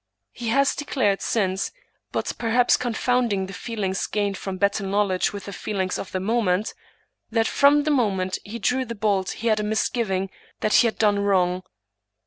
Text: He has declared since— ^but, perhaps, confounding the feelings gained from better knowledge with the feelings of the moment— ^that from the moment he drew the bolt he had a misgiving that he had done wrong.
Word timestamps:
He 0.31 0.47
has 0.47 0.73
declared 0.75 1.21
since— 1.21 1.69
^but, 2.11 2.39
perhaps, 2.39 2.75
confounding 2.75 3.45
the 3.45 3.53
feelings 3.53 4.07
gained 4.07 4.35
from 4.35 4.57
better 4.57 4.83
knowledge 4.83 5.31
with 5.31 5.45
the 5.45 5.53
feelings 5.53 5.99
of 5.99 6.11
the 6.11 6.19
moment— 6.19 6.73
^that 7.31 7.45
from 7.45 7.83
the 7.83 7.91
moment 7.91 8.39
he 8.43 8.57
drew 8.57 8.83
the 8.83 8.95
bolt 8.95 9.29
he 9.29 9.47
had 9.49 9.59
a 9.59 9.63
misgiving 9.63 10.31
that 10.61 10.73
he 10.73 10.87
had 10.87 10.97
done 10.97 11.19
wrong. 11.19 11.61